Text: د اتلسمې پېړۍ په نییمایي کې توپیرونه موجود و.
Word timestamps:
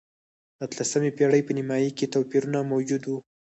د 0.57 0.59
اتلسمې 0.67 1.11
پېړۍ 1.17 1.41
په 1.45 1.51
نییمایي 1.57 1.91
کې 1.97 2.11
توپیرونه 2.13 2.59
موجود 2.71 3.03
و. 3.07 3.11